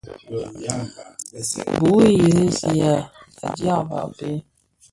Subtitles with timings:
[1.79, 2.93] Bu i resihà
[3.57, 4.31] dyangdyag béé.